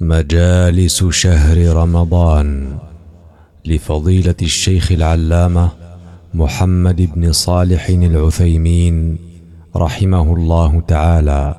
مجالس 0.00 1.04
شهر 1.04 1.76
رمضان 1.76 2.78
لفضيلة 3.64 4.34
الشيخ 4.42 4.92
العلامة 4.92 5.70
محمد 6.34 7.10
بن 7.14 7.32
صالح 7.32 7.88
العثيمين 7.88 9.18
رحمه 9.76 10.34
الله 10.34 10.80
تعالى. 10.80 11.56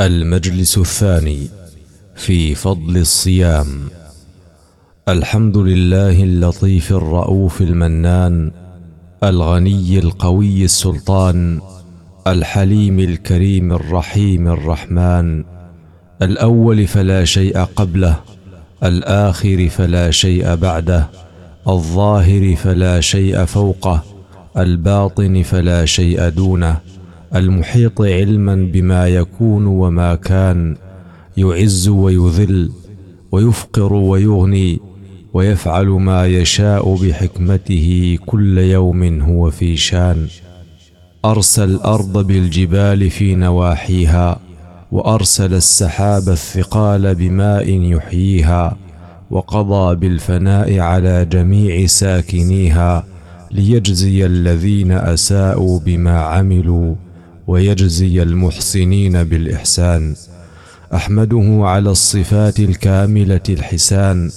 المجلس 0.00 0.78
الثاني 0.78 1.48
في 2.16 2.54
فضل 2.54 2.96
الصيام. 2.96 3.88
الحمد 5.08 5.56
لله 5.56 6.22
اللطيف 6.22 6.92
الرؤوف 6.92 7.60
المنان 7.60 8.50
الغني 9.24 9.98
القوي 9.98 10.64
السلطان 10.64 11.60
الحليم 12.26 12.98
الكريم 12.98 13.72
الرحيم 13.72 14.48
الرحمن 14.48 15.59
الأول 16.22 16.86
فلا 16.86 17.24
شيء 17.24 17.58
قبله 17.58 18.16
الآخر 18.84 19.68
فلا 19.68 20.10
شيء 20.10 20.54
بعده 20.54 21.08
الظاهر 21.68 22.56
فلا 22.56 23.00
شيء 23.00 23.44
فوقه 23.44 24.02
الباطن 24.56 25.42
فلا 25.42 25.84
شيء 25.84 26.28
دونه 26.28 26.76
المحيط 27.34 28.00
علما 28.00 28.54
بما 28.54 29.08
يكون 29.08 29.66
وما 29.66 30.14
كان 30.14 30.76
يعز 31.36 31.88
ويذل 31.88 32.70
ويفقر 33.32 33.92
ويغني 33.92 34.80
ويفعل 35.32 35.86
ما 35.86 36.26
يشاء 36.26 36.94
بحكمته 36.94 38.18
كل 38.26 38.58
يوم 38.58 39.20
هو 39.20 39.50
في 39.50 39.76
شان 39.76 40.26
أرسى 41.24 41.64
الأرض 41.64 42.26
بالجبال 42.26 43.10
في 43.10 43.34
نواحيها. 43.34 44.40
وأرسل 44.92 45.54
السحاب 45.54 46.28
الثقال 46.28 47.14
بماء 47.14 47.70
يحييها 47.70 48.76
وقضى 49.30 49.96
بالفناء 49.96 50.78
على 50.78 51.24
جميع 51.24 51.86
ساكنيها 51.86 53.04
ليجزي 53.50 54.26
الذين 54.26 54.92
أساءوا 54.92 55.80
بما 55.80 56.20
عملوا 56.20 56.94
ويجزي 57.46 58.22
المحسنين 58.22 59.24
بالإحسان. 59.24 60.14
أحمده 60.94 61.60
على 61.60 61.90
الصفات 61.90 62.60
الكاملة 62.60 63.40
الحسان 63.48 64.30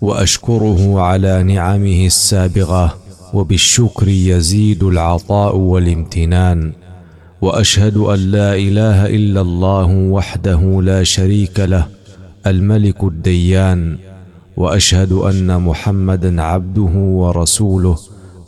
وأشكره 0.00 1.00
على 1.00 1.42
نعمه 1.42 2.06
السابغة 2.06 2.96
وبالشكر 3.34 4.08
يزيد 4.08 4.82
العطاء 4.82 5.56
والامتنان. 5.56 6.72
وأشهد 7.42 7.96
أن 7.96 8.18
لا 8.18 8.54
إله 8.54 9.06
إلا 9.06 9.40
الله 9.40 9.86
وحده 9.86 10.82
لا 10.82 11.02
شريك 11.04 11.60
له 11.60 11.86
الملك 12.46 13.04
الديان. 13.04 13.98
وأشهد 14.56 15.12
أن 15.12 15.60
محمدا 15.62 16.42
عبده 16.42 16.94
ورسوله 16.94 17.98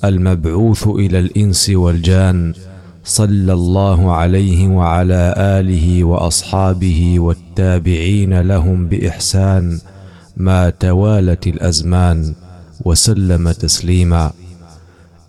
المبعوث 0.05 0.87
إلى 0.89 1.19
الإنس 1.19 1.71
والجان 1.71 2.55
صلى 3.05 3.53
الله 3.53 4.13
عليه 4.13 4.69
وعلى 4.69 5.35
آله 5.37 6.05
وأصحابه 6.05 7.21
والتابعين 7.21 8.41
لهم 8.41 8.89
بإحسان 8.89 9.79
ما 10.37 10.71
توالت 10.71 11.47
الأزمان 11.47 12.35
وسلم 12.85 13.51
تسليما. 13.53 14.33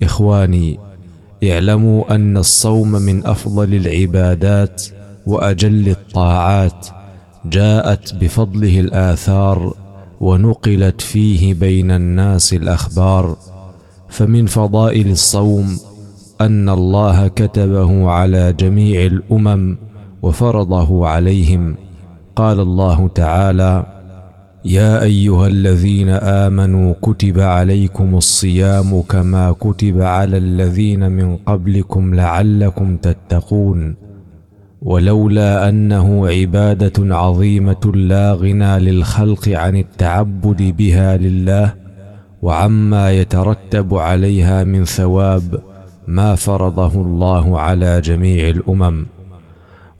إخواني 0.03 0.79
اعلموا 1.43 2.15
أن 2.15 2.37
الصوم 2.37 2.91
من 2.91 3.25
أفضل 3.25 3.73
العبادات 3.73 4.83
وأجل 5.25 5.89
الطاعات 5.89 6.87
جاءت 7.45 8.15
بفضله 8.15 8.79
الآثار 8.79 9.73
ونقلت 10.21 11.01
فيه 11.01 11.53
بين 11.53 11.91
الناس 11.91 12.53
الأخبار. 12.53 13.37
فمن 14.09 14.45
فضائل 14.45 15.11
الصوم 15.11 15.79
أن 16.41 16.69
الله 16.69 17.27
كتبه 17.27 18.09
على 18.09 18.53
جميع 18.53 19.05
الأمم 19.05 19.77
وفرضه 20.21 21.07
عليهم. 21.07 21.75
قال 22.35 22.59
الله 22.59 23.07
تعالى 23.07 23.85
يا 24.65 25.03
أيها 25.03 25.47
الذين 25.47 26.09
آمنوا 26.09 26.93
كتب 27.01 27.39
عليكم 27.39 28.15
الصيام 28.15 29.01
كما 29.01 29.51
كتب 29.51 30.01
على 30.01 30.37
الذين 30.37 31.11
من 31.11 31.37
قبلكم 31.37 32.15
لعلكم 32.15 32.97
تتقون 32.97 33.95
ولولا 34.81 35.69
أنه 35.69 36.27
عبادة 36.27 37.15
عظيمة 37.15 37.91
لا 37.95 38.33
غنى 38.33 38.79
للخلق 38.79 39.49
عن 39.49 39.75
التعبد 39.75 40.75
بها 40.77 41.17
لله 41.17 41.73
وعما 42.41 43.11
يترتب 43.11 43.95
عليها 43.95 44.63
من 44.63 44.85
ثواب 44.85 45.59
ما 46.07 46.35
فرضه 46.35 47.01
الله 47.01 47.59
على 47.59 48.01
جميع 48.01 48.49
الأمم. 48.49 49.05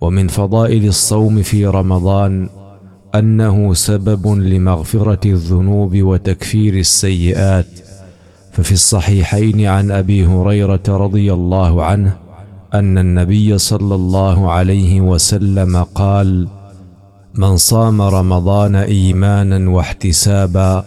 ومن 0.02 0.28
فضائل 0.28 0.86
الصوم 0.86 1.42
في 1.42 1.66
رمضان 1.66 2.50
أنه 3.16 3.74
سبب 3.74 4.28
لمغفرة 4.28 5.28
الذنوب 5.28 6.02
وتكفير 6.02 6.74
السيئات. 6.74 7.66
ففي 8.52 8.72
الصحيحين 8.72 9.66
عن 9.66 9.92
أبي 9.92 10.26
هريرة 10.26 10.84
رضي 10.88 11.34
الله 11.34 11.84
عنه 11.84 12.18
أن 12.74 12.98
النبي 12.98 13.58
صلى 13.58 13.96
الله 13.96 14.52
عليه 14.52 15.02
وسلم 15.02 15.84
قال 15.84 16.48
من 17.36 17.58
صام 17.58 18.02
رمضان 18.02 18.76
إيمانا 18.76 19.70
واحتسابا 19.70 20.86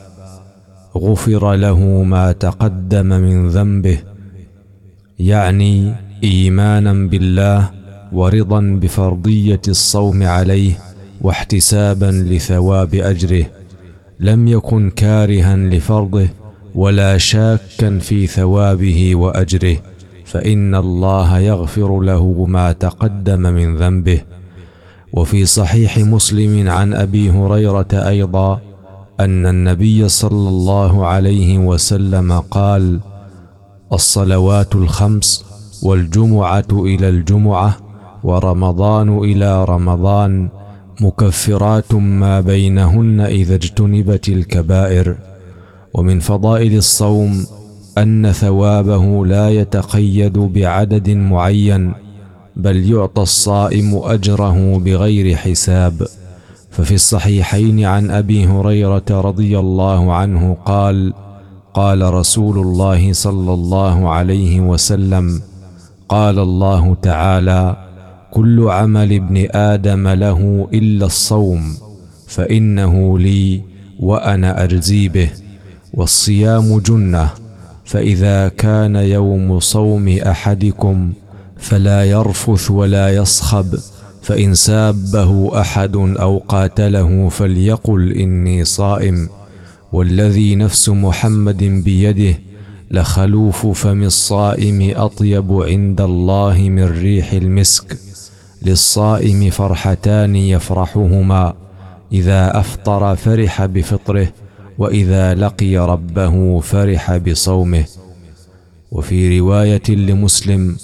غفر 0.96 1.54
له 1.54 1.78
ما 2.02 2.32
تقدم 2.32 3.06
من 3.06 3.48
ذنبه 3.48 3.98
يعني 5.18 5.94
إيمانا 6.24 6.92
بالله 6.92 7.70
ورضا 8.12 8.60
بفرضية 8.60 9.62
الصوم 9.68 10.22
عليه 10.22 10.78
واحتسابا 11.20 12.10
لثواب 12.30 12.94
أجره 12.94 13.46
لم 14.20 14.48
يكن 14.48 14.90
كارها 14.90 15.56
لفرضه 15.56 16.28
ولا 16.74 17.18
شاكا 17.18 17.98
في 17.98 18.26
ثوابه 18.26 19.14
وأجره 19.14 19.76
فإن 20.24 20.74
الله 20.74 21.38
يغفر 21.38 22.00
له 22.00 22.44
ما 22.44 22.72
تقدم 22.72 23.40
من 23.40 23.76
ذنبه. 23.76 24.20
وفي 25.12 25.46
صحيح 25.46 25.98
مسلم 25.98 26.68
عن 26.70 26.94
أبي 26.94 27.30
هريرة 27.30 27.88
أيضا 27.92 28.60
أن 29.20 29.46
النبي 29.46 30.08
صلى 30.08 30.48
الله 30.48 31.06
عليه 31.06 31.58
وسلم 31.58 32.32
قال 32.32 33.00
الصلوات 33.92 34.74
الخمس 34.74 35.44
والجمعة 35.82 36.66
إلى 36.72 37.08
الجمعة 37.08 37.76
ورمضان 38.24 39.18
إلى 39.18 39.64
رمضان 39.64 40.48
مكفرات 41.00 41.94
ما 41.94 42.40
بينهن 42.40 43.20
إذا 43.20 43.54
اجتنبت 43.54 44.28
الكبائر. 44.28 45.16
ومن 45.94 46.20
فضائل 46.20 46.76
الصوم 46.76 47.46
أن 47.98 48.32
ثوابه 48.32 49.26
لا 49.26 49.50
يتقيد 49.50 50.38
بعدد 50.38 51.10
معين 51.10 51.92
بل 52.56 52.92
يعطى 52.92 53.22
الصائم 53.22 54.00
أجره 54.04 54.78
بغير 54.78 55.36
حساب. 55.36 56.06
ففي 56.70 56.94
الصحيحين 56.94 57.84
عن 57.84 58.10
أبي 58.10 58.46
هريرة 58.46 59.04
رضي 59.10 59.58
الله 59.58 60.12
عنه 60.12 60.56
قال 60.64 61.12
قال 61.74 62.14
رسول 62.14 62.58
الله 62.58 63.12
صلى 63.12 63.52
الله 63.54 64.08
عليه 64.08 64.60
وسلم 64.60 65.42
قال 66.08 66.38
الله 66.38 66.96
تعالى 67.02 67.85
كل 68.36 68.68
عمل 68.68 69.12
ابن 69.12 69.48
آدم 69.50 70.08
له 70.08 70.68
إلا 70.74 71.06
الصوم 71.06 71.76
فإنه 72.26 73.18
لي 73.18 73.62
وأنا 74.00 74.64
اجزي 74.64 75.08
به 75.08 75.30
والصيام 75.94 76.78
جنة 76.78 77.30
فإذا 77.84 78.48
كان 78.48 78.96
يوم 78.96 79.60
صوم 79.60 80.08
أحدكم 80.08 81.12
فلا 81.56 82.04
يرفث 82.04 82.70
ولا 82.70 83.14
يصخب 83.16 83.74
فإن 84.22 84.54
سابه 84.54 85.60
أحد 85.60 85.96
أو 85.96 86.38
قاتله 86.48 87.28
فليقل 87.28 88.12
إني 88.12 88.64
صائم 88.64 89.28
والذي 89.92 90.54
نفس 90.54 90.88
محمد 90.88 91.64
بيده 91.64 92.38
لخلوف 92.90 93.66
فم 93.66 94.02
الصائم 94.02 94.92
أطيب 94.96 95.52
عند 95.52 96.00
الله 96.00 96.58
من 96.58 96.84
ريح 96.84 97.32
المسك. 97.32 98.05
للصائم 98.62 99.50
فرحتان 99.50 100.36
يفرحهما. 100.36 101.54
إذا 102.12 102.60
أفطر 102.60 103.16
فرح 103.16 103.64
بفطره 103.64 104.28
وإذا 104.78 105.34
لقي 105.34 105.76
ربه 105.76 106.60
فرح 106.60 107.16
بصومه. 107.16 107.84
وفي 108.92 109.40
رواية 109.40 109.88
لمسلم 109.88 110.76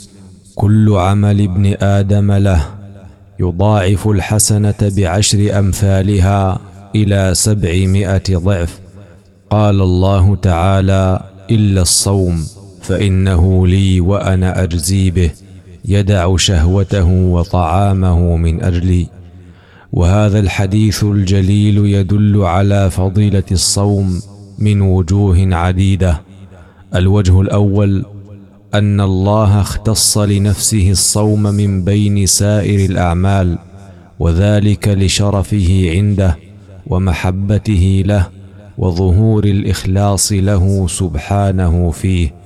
كل 0.55 0.93
عمل 0.97 1.41
ابن 1.41 1.75
آدم 1.81 2.33
له 2.33 2.65
يضاعف 3.41 4.09
الحسنة 4.09 4.75
بعشر 4.83 5.59
أمثالها 5.59 6.61
إلى 6.95 7.31
سبعمائة 7.35 8.37
ضعف. 8.37 8.81
قال 9.51 9.81
الله 9.81 10.37
تعالى 10.37 11.21
إلا 11.51 11.83
الصوم 11.83 12.47
فإنه 12.83 13.67
لي 13.67 14.01
وأنا 14.01 14.63
أجزي 14.63 15.11
به. 15.11 15.31
يدع 15.85 16.37
شهوته 16.37 17.05
وطعامه 17.05 18.37
من 18.37 18.63
أجلي. 18.63 19.07
وهذا 19.93 20.39
الحديث 20.39 21.05
الجليل 21.05 21.79
يدل 21.87 22.43
على 22.43 22.91
فضيلة 22.91 23.43
الصوم 23.53 24.21
من 24.59 24.81
وجوه 24.81 25.55
عديدة. 25.55 26.21
الوجه 26.95 27.41
الأول 27.41 28.05
أن 28.75 29.01
الله 29.01 29.61
اختص 29.61 30.19
لنفسه 30.19 30.91
الصوم 30.91 31.43
من 31.43 31.85
بين 31.85 32.27
سائر 32.27 32.91
الأعمال 32.91 33.59
وذلك 34.19 34.89
لشرفه 34.89 35.91
عنده 35.91 36.37
ومحبته 36.87 38.03
له 38.07 38.29
وظهور 38.79 39.45
الإخلاص 39.45 40.33
له 40.33 40.87
سبحانه 40.89 41.91
فيه. 41.91 42.42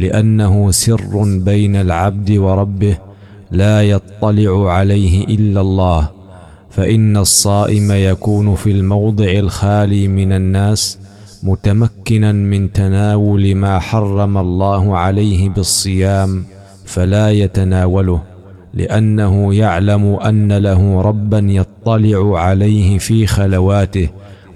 لأنه 0.00 0.70
سر 0.70 1.38
بين 1.38 1.76
العبد 1.76 2.30
وربه 2.30 2.98
لا 3.50 3.82
يطلع 3.82 4.72
عليه 4.72 5.24
إلا 5.24 5.60
الله 5.60 6.10
فإن 6.70 7.16
الصائم 7.16 7.92
يكون 7.92 8.54
في 8.54 8.70
الموضع 8.70 9.30
الخالي 9.30 10.08
من 10.08 10.32
الناس 10.32 10.98
متمكنا 11.42 12.32
من 12.32 12.72
تناول 12.72 13.54
ما 13.54 13.78
حرم 13.78 14.38
الله 14.38 14.98
عليه 14.98 15.48
بالصيام 15.48 16.44
فلا 16.84 17.30
يتناوله 17.30 18.22
لأنه 18.74 19.54
يعلم 19.54 20.14
أن 20.14 20.52
له 20.52 21.00
ربا 21.00 21.38
يطلع 21.38 22.40
عليه 22.40 22.98
في 22.98 23.26
خلواته 23.26 24.08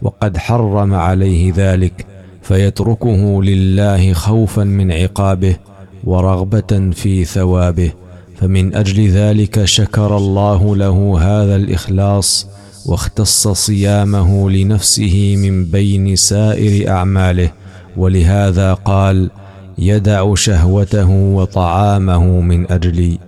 وقد 0.02 0.36
حرم 0.36 0.94
عليه 0.94 1.52
ذلك. 1.56 2.06
فيتركه 2.44 3.42
لله 3.42 4.12
خوفا 4.12 4.64
من 4.64 4.92
عقابه 4.92 5.56
ورغبة 6.04 6.90
في 6.92 7.24
ثوابه. 7.24 7.92
فمن 8.36 8.74
أجل 8.74 9.08
ذلك 9.08 9.64
شكر 9.64 10.16
الله 10.16 10.76
له 10.76 11.18
هذا 11.20 11.56
الإخلاص 11.56 12.46
واختص 12.86 13.48
صيامه 13.48 14.50
لنفسه 14.50 15.36
من 15.38 15.64
بين 15.64 16.16
سائر 16.16 16.88
أعماله. 16.88 17.50
ولهذا 17.96 18.74
قال 18.74 19.30
يدع 19.78 20.34
شهوته 20.34 21.10
وطعامه 21.10 22.40
من 22.40 22.72
أجلي. 22.72 23.18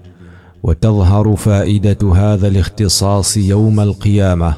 وتظهر 0.63 1.37
فائدة 1.37 2.15
هذا 2.15 2.49
الاختصاص 2.49 3.37
يوم 3.37 3.81
القيامة. 3.81 4.55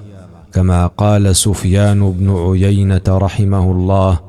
كما 0.53 0.87
قال 0.87 1.37
سفيان 1.37 2.13
بن 2.13 2.31
عيينة 2.31 3.03
رحمه 3.09 3.73
الله 3.73 4.28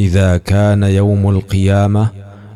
إذا 0.00 0.36
كان 0.36 0.82
يوم 0.82 1.28
القيامة 1.30 2.10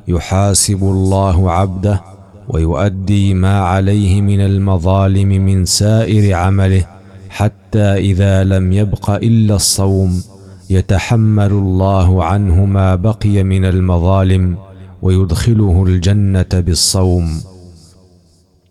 يحاسب 0.09 0.83
الله 0.83 1.51
عبده 1.51 2.03
ويؤدي 2.49 3.35
ما 3.35 3.61
عليه 3.61 4.21
من 4.21 4.41
المظالم 4.41 5.29
من 5.29 5.65
سائر 5.65 6.35
عمله 6.35 6.87
حتى 7.29 7.99
إذا 7.99 8.45
لم 8.45 8.73
يبق 8.73 9.11
إلا 9.11 9.57
الصوم 9.57 10.23
يتحمل 10.71 11.51
الله 11.51 12.25
عنه 12.25 12.65
ما 12.65 12.95
بقي 12.95 13.43
من 13.43 13.65
المظالم 13.65 14.57
ويدخله 15.03 15.85
الجنة 15.87 16.47
بالصوم. 16.53 17.41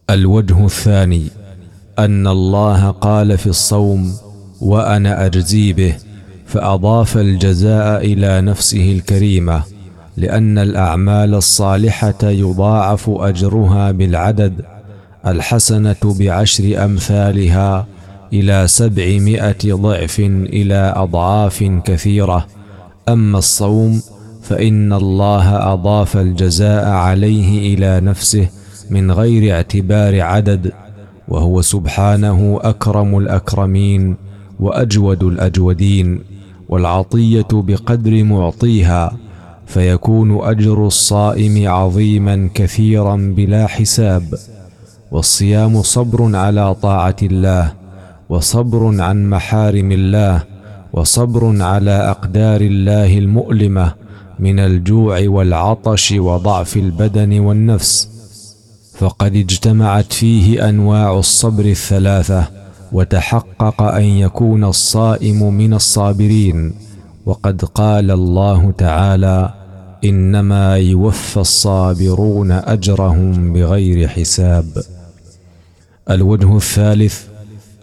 الوجه 0.09 0.65
الثاني 0.65 1.27
أن 1.99 2.27
الله 2.27 2.91
قال 2.91 3.37
في 3.37 3.47
الصوم 3.47 4.13
وأنا 4.61 5.25
أجزي 5.25 5.73
به 5.73 5.95
فأضاف 6.51 7.17
الجزاء 7.17 8.05
إلى 8.05 8.41
نفسه 8.41 8.91
الكريمة 8.91 9.63
لأن 10.17 10.57
الأعمال 10.57 11.35
الصالحة 11.35 12.17
يضاعف 12.23 13.09
أجرها 13.09 13.91
بالعدد 13.91 14.61
الحسنة 15.27 15.95
بعشر 16.03 16.85
أمثالها 16.85 17.85
إلى 18.33 18.67
سبعمائة 18.67 19.73
ضعف 19.73 20.19
إلى 20.19 20.93
أضعاف 20.95 21.63
كثيرة. 21.85 22.47
أما 23.09 23.37
الصوم 23.37 24.01
فإن 24.41 24.93
الله 24.93 25.73
أضاف 25.73 26.17
الجزاء 26.17 26.89
عليه 26.89 27.75
إلى 27.75 27.99
نفسه 28.05 28.47
من 28.89 29.11
غير 29.11 29.55
اعتبار 29.55 30.21
عدد 30.21 30.71
وهو 31.27 31.61
سبحانه 31.61 32.59
أكرم 32.63 33.17
الأكرمين 33.17 34.15
وأجود 34.59 35.23
الأجودين. 35.23 36.30
والعطية 36.71 37.47
بقدر 37.51 38.23
معطيها 38.23 39.17
فيكون 39.65 40.41
أجر 40.43 40.87
الصائم 40.87 41.67
عظيما 41.67 42.49
كثيرا 42.53 43.15
بلا 43.15 43.67
حساب 43.67 44.23
والصيام 45.11 45.81
صبر 45.81 46.35
على 46.35 46.75
طاعة 46.75 47.15
الله 47.23 47.73
وصبر 48.29 49.01
عن 49.01 49.29
محارم 49.29 49.91
الله 49.91 50.43
وصبر 50.93 51.61
على 51.63 51.91
أقدار 51.91 52.61
الله 52.61 53.17
المؤلمة 53.17 53.93
من 54.39 54.59
الجوع 54.59 55.21
والعطش 55.27 56.11
وضعف 56.11 56.77
البدن 56.77 57.39
والنفس. 57.39 58.09
فقد 58.97 59.35
اجتمعت 59.35 60.13
فيه 60.13 60.69
أنواع 60.69 61.19
الصبر 61.19 61.65
الثلاثة 61.65 62.60
وتحقق 62.91 63.81
أن 63.81 64.03
يكون 64.03 64.63
الصائم 64.63 65.53
من 65.53 65.73
الصابرين. 65.73 66.73
وقد 67.25 67.65
قال 67.65 68.11
الله 68.11 68.71
تعالى 68.77 69.53
إنما 70.05 70.77
يوفى 70.77 71.37
الصابرون 71.37 72.51
أجرهم 72.51 73.53
بغير 73.53 74.07
حساب. 74.07 74.65
الوجه 76.09 76.55
الثالث 76.55 77.21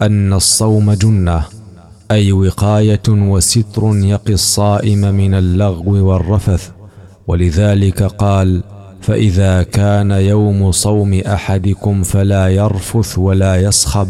أن 0.01 0.33
الصوم 0.33 0.91
جنة 0.91 1.43
أي 2.11 2.31
وقاية 2.31 3.07
وستر 3.09 3.95
يقي 3.95 4.33
الصائم 4.33 5.01
من 5.15 5.33
اللغو 5.33 5.91
والرفث. 6.07 6.69
ولذلك 7.27 8.03
قال 8.03 8.63
فإذا 9.01 9.63
كان 9.63 10.11
يوم 10.11 10.71
صوم 10.71 11.13
أحدكم 11.13 12.03
فلا 12.03 12.47
يرفث 12.47 13.17
ولا 13.17 13.55
يصخب. 13.55 14.07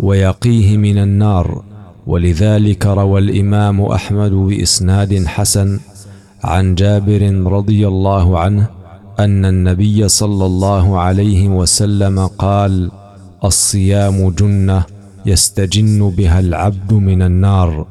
ويقيه 0.00 0.76
من 0.76 0.98
النار. 0.98 1.64
ولذلك 2.06 2.86
روى 2.86 3.20
الإمام 3.20 3.82
أحمد 3.82 4.30
بإسناد 4.30 5.26
حسن 5.26 5.80
عن 6.44 6.74
جابر 6.74 7.42
رضي 7.46 7.88
الله 7.88 8.38
عنه 8.38 8.66
أن 9.20 9.44
النبي 9.44 10.08
صلى 10.08 10.46
الله 10.46 10.98
عليه 11.00 11.48
وسلم 11.48 12.26
قال 12.26 12.90
الصيام 13.44 14.30
جنة 14.30 14.84
يستجن 15.26 16.10
بها 16.10 16.40
العبد 16.40 16.92
من 16.92 17.22
النار. 17.22 17.86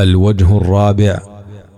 الوجه 0.00 0.56
الرابع 0.56 1.20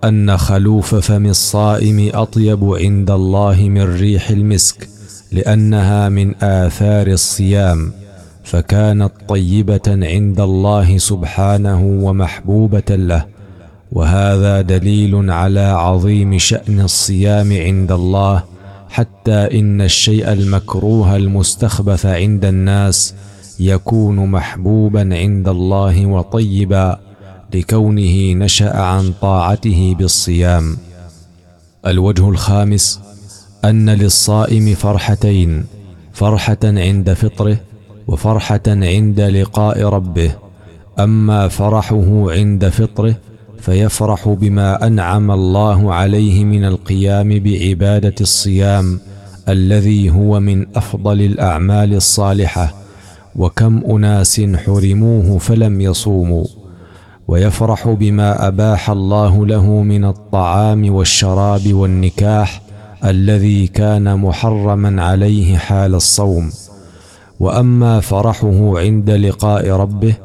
أن 0.03 0.37
خلوف 0.37 0.95
فم 0.95 1.25
الصائم 1.25 2.09
أطيب 2.13 2.63
عند 2.63 3.11
الله 3.11 3.69
من 3.69 3.81
ريح 3.81 4.29
المسك 4.29 4.89
لأنها 5.31 6.09
من 6.09 6.35
آثار 6.43 7.07
الصيام. 7.07 7.91
فكانت 8.45 9.11
طيبة 9.27 9.81
عند 9.87 10.39
الله 10.39 10.97
سبحانه 10.97 11.81
ومحبوبة 11.85 12.89
له 12.89 13.25
وهذا 13.91 14.61
دليل 14.61 15.31
على 15.31 15.59
عظيم 15.59 16.37
شأن 16.37 16.79
الصيام 16.79 17.53
عند 17.53 17.91
الله 17.91 18.43
حتى 18.89 19.59
إن 19.59 19.81
الشيء 19.81 20.31
المكروه 20.31 21.15
المستخبث 21.15 22.05
عند 22.05 22.45
الناس 22.45 23.13
يكون 23.59 24.15
محبوبا 24.31 25.15
عند 25.15 25.47
الله 25.47 26.05
وطيبا 26.05 26.99
لكونه 27.53 28.33
نشأ 28.33 28.77
عن 28.77 29.13
طاعته 29.21 29.95
بالصيام. 29.99 30.77
الوجه 31.87 32.29
الخامس 32.29 32.99
أن 33.65 33.89
للصائم 33.89 34.75
فرحتين 34.75 35.65
فرحة 36.13 36.57
عند 36.63 37.13
فطره 37.13 37.57
وفرحة 38.07 38.61
عند 38.67 39.19
لقاء 39.21 39.83
ربه. 39.83 40.31
أما 40.99 41.47
فرحه 41.47 42.31
عند 42.31 42.69
فطره 42.69 43.15
فيفرح 43.59 44.29
بما 44.29 44.87
أنعم 44.87 45.31
الله 45.31 45.93
عليه 45.93 46.45
من 46.45 46.65
القيام 46.65 47.39
بعبادة 47.39 48.15
الصيام 48.21 48.99
الذي 49.49 50.09
هو 50.09 50.39
من 50.39 50.65
أفضل 50.75 51.21
الأعمال 51.21 51.93
الصالحة. 51.93 52.73
وكم 53.35 53.83
أناس 53.89 54.41
حرموه 54.65 55.37
فلم 55.37 55.81
يصوموا. 55.81 56.45
ويفرح 57.27 57.89
بما 57.89 58.47
أباح 58.47 58.89
الله 58.89 59.45
له 59.45 59.81
من 59.81 60.05
الطعام 60.05 60.93
والشراب 60.93 61.73
والنكاح 61.73 62.61
الذي 63.05 63.67
كان 63.67 64.19
محرما 64.19 65.03
عليه 65.03 65.57
حال 65.57 65.95
الصوم. 65.95 66.51
وأما 67.39 67.99
فرحه 67.99 68.79
عند 68.79 69.09
لقاء 69.09 69.69
ربه 69.69 70.15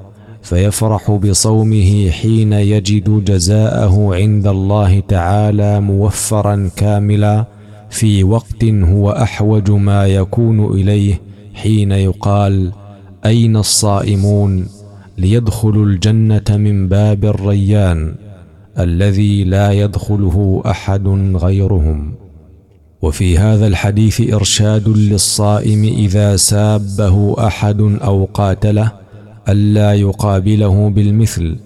فيفرح 0.42 1.10
بصومه 1.10 2.10
حين 2.10 2.52
يجد 2.52 3.24
جزاءه 3.24 4.14
عند 4.14 4.46
الله 4.46 5.00
تعالى 5.00 5.80
موفرا 5.80 6.70
كاملا 6.76 7.44
في 7.90 8.24
وقت 8.24 8.64
هو 8.64 9.10
أحوج 9.10 9.70
ما 9.70 10.06
يكون 10.06 10.64
إليه 10.64 11.20
حين 11.54 11.92
يقال 11.92 12.72
أين 13.26 13.56
الصائمون 13.56 14.66
ليدخلوا 15.18 15.86
الجنة 15.86 16.44
من 16.50 16.88
باب 16.88 17.24
الريان 17.24 18.14
الذي 18.78 19.44
لا 19.44 19.72
يدخله 19.72 20.62
أحد 20.66 21.08
غيرهم 21.36 22.19
وفي 23.02 23.38
هذا 23.38 23.66
الحديث 23.66 24.32
إرشاد 24.34 24.88
للصائم 24.88 25.84
إذا 25.84 26.36
سابه 26.36 27.46
أحد 27.46 27.80
أو 27.80 28.28
قاتله 28.34 28.92
ألا 29.48 29.94
يقابله 29.94 30.90
بالمثل 30.90 31.56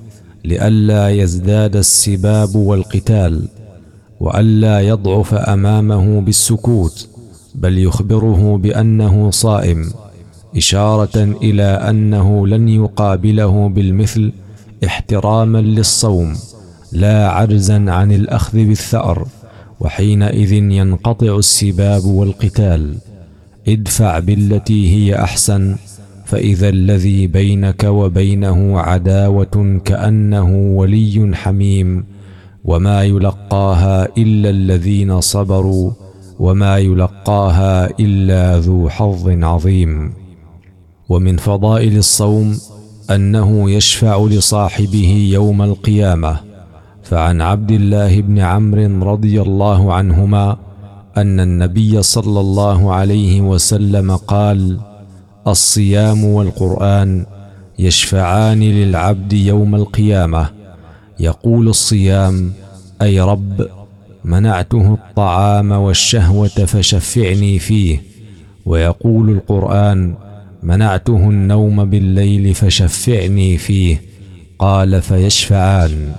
لئلا 0.44 1.10
يزداد 1.10 1.76
السباب 1.76 2.56
والقتال 2.56 3.48
وألا 4.20 4.80
يضعف 4.80 5.34
أمامه 5.34 6.20
بالسكوت 6.20 7.08
بل 7.54 7.78
يخبره 7.78 8.56
بأنه 8.56 9.30
صائم 9.30 9.92
إشارة 10.56 11.16
إلى 11.42 11.62
أنه 11.62 12.46
لن 12.46 12.68
يقابله 12.68 13.68
بالمثل 13.68 14.32
احتراما 14.84 15.58
للصوم 15.58 16.36
لا 16.92 17.28
عجزا 17.28 17.90
عن 17.90 18.12
الأخذ 18.12 18.58
بالثأر. 18.58 19.26
وحينئذ 19.84 20.52
ينقطع 20.52 21.36
السباب 21.38 22.04
والقتال. 22.04 22.94
ادفع 23.68 24.18
بالتي 24.18 24.94
هي 24.94 25.14
أحسن 25.16 25.76
فإذا 26.24 26.68
الذي 26.68 27.26
بينك 27.26 27.84
وبينه 27.84 28.80
عداوة 28.80 29.80
كأنه 29.84 30.56
ولي 30.76 31.30
حميم 31.34 32.04
وما 32.64 33.04
يلقاها 33.04 34.08
إلا 34.18 34.50
الذين 34.50 35.20
صبروا 35.20 35.92
وما 36.38 36.78
يلقاها 36.78 37.90
إلا 38.00 38.58
ذو 38.58 38.88
حظ 38.88 39.28
عظيم. 39.28 40.12
ومن 41.08 41.36
فضائل 41.36 41.96
الصوم 41.96 42.58
أنه 43.10 43.70
يشفع 43.70 44.26
لصاحبه 44.26 45.28
يوم 45.32 45.62
القيامة. 45.62 46.53
فعن 47.04 47.40
عبد 47.40 47.70
الله 47.70 48.20
بن 48.20 48.38
عمرو 48.38 49.12
رضي 49.12 49.42
الله 49.42 49.92
عنهما 49.92 50.56
أن 51.16 51.40
النبي 51.40 52.02
صلى 52.02 52.40
الله 52.40 52.92
عليه 52.94 53.40
وسلم 53.40 54.16
قال 54.16 54.80
الصيام 55.46 56.24
والقرآن 56.24 57.26
يشفعان 57.78 58.60
للعبد 58.60 59.32
يوم 59.32 59.74
القيامة. 59.74 60.50
يقول 61.20 61.68
الصيام 61.68 62.52
أي 63.02 63.20
رب 63.20 63.66
منعته 64.24 64.94
الطعام 64.94 65.70
والشهوة 65.72 66.48
فشفعني 66.48 67.58
فيه. 67.58 68.02
ويقول 68.66 69.30
القرآن 69.30 70.14
منعته 70.62 71.16
النوم 71.16 71.84
بالليل 71.84 72.54
فشفعني 72.54 73.58
فيه. 73.58 74.02
قال 74.58 75.02
فيشفعان. 75.02 76.12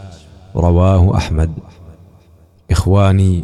رواه 0.55 1.17
أحمد. 1.17 1.49
إخواني 2.71 3.43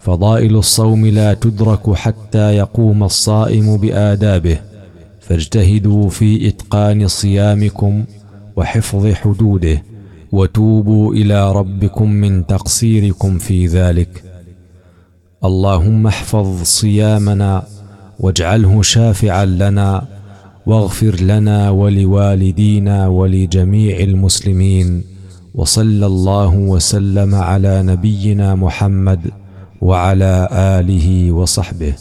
فضائل 0.00 0.56
الصوم 0.56 1.06
لا 1.06 1.34
تدرك 1.34 1.94
حتى 1.94 2.56
يقوم 2.56 3.04
الصائم 3.04 3.76
بآدابه 3.76 4.58
فاجتهدوا 5.20 6.08
في 6.08 6.48
إتقان 6.48 7.08
صيامكم 7.08 8.04
وحفظ 8.56 9.12
حدوده 9.12 9.82
وتوبوا 10.32 11.14
إلى 11.14 11.52
ربكم 11.52 12.10
من 12.10 12.46
تقصيركم 12.46 13.38
في 13.38 13.66
ذلك. 13.66 14.24
اللهم 15.44 16.06
احفظ 16.06 16.62
صيامنا 16.62 17.62
واجعله 18.18 18.82
شافعا 18.82 19.44
لنا 19.44 20.06
واغفر 20.66 21.20
لنا 21.20 21.70
ولوالدينا 21.70 23.08
ولجميع 23.08 24.00
المسلمين. 24.00 25.04
وصلى 25.54 26.06
الله 26.06 26.56
وسلم 26.56 27.34
على 27.34 27.82
نبينا 27.82 28.54
محمد 28.54 29.20
وعلى 29.80 30.48
آله 30.52 31.32
وصحبه. 31.32 31.94